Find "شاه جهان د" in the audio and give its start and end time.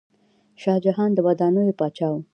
0.61-1.17